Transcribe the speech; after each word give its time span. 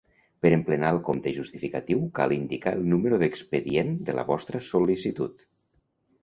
Per 0.43 0.51
emplenar 0.55 0.87
el 0.93 1.01
compte 1.09 1.33
justificatiu 1.35 2.01
cal 2.19 2.33
indicar 2.37 2.73
el 2.79 2.81
número 2.95 3.21
d'expedient 3.25 3.93
de 4.09 4.17
la 4.21 4.25
vostra 4.31 4.63
sol·licitud. 4.71 5.47